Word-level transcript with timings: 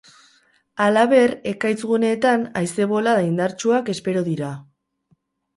Halaber, 0.85 1.33
ekaitz 1.51 1.77
guneetan 1.91 2.47
haize 2.63 2.87
bolada 2.95 3.29
indartsuak 3.29 3.93
espero 3.95 4.25
dira. 4.31 4.51